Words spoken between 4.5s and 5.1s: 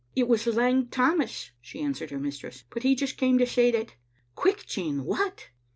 Jean!